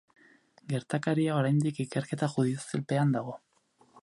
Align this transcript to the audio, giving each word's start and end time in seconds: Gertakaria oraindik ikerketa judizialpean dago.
Gertakaria 0.71 1.35
oraindik 1.41 1.83
ikerketa 1.85 2.33
judizialpean 2.37 3.15
dago. 3.19 3.41